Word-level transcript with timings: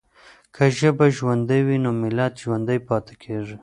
که 0.55 0.63
ژبه 0.77 1.05
ژوندۍ 1.17 1.61
وي 1.67 1.77
نو 1.83 1.91
ملت 2.01 2.33
ژوندی 2.43 2.79
پاتې 2.87 3.13
کېږي. 3.23 3.57